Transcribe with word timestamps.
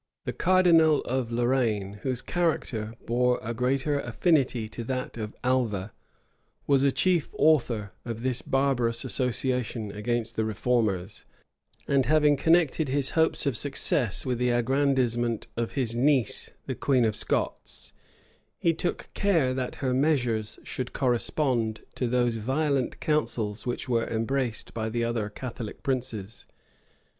The 0.25 0.33
cardinal 0.33 1.01
of 1.01 1.31
Lorraine, 1.31 1.99
whose 2.01 2.23
character 2.23 2.95
bore 3.05 3.39
a 3.43 3.53
greater 3.53 3.99
affinity 3.99 4.67
to 4.67 4.83
that 4.85 5.15
of 5.15 5.35
Alva, 5.43 5.93
was 6.65 6.81
a 6.81 6.91
chief 6.91 7.29
author 7.33 7.91
of 8.03 8.23
this 8.23 8.41
barbarous 8.41 9.05
association 9.05 9.91
against 9.91 10.35
the 10.35 10.43
reformers; 10.43 11.25
and 11.87 12.07
having 12.07 12.35
connected 12.35 12.89
his 12.89 13.11
hopes 13.11 13.45
of 13.45 13.55
success 13.55 14.25
with 14.25 14.39
the 14.39 14.49
aggrandizement 14.49 15.45
of 15.55 15.73
his 15.73 15.95
niece, 15.95 16.49
the 16.65 16.73
queen 16.73 17.05
of 17.05 17.15
Scots, 17.15 17.93
he 18.57 18.73
took 18.73 19.07
care 19.13 19.53
that 19.53 19.75
her 19.85 19.93
measures 19.93 20.57
should 20.63 20.93
correspond 20.93 21.81
to 21.93 22.07
those 22.07 22.37
violent 22.37 22.99
counsels 23.01 23.67
which 23.67 23.87
were 23.87 24.07
embraced 24.07 24.73
by 24.73 24.89
the 24.89 25.03
other 25.03 25.29
Catholic 25.29 25.83
princes. 25.83 26.47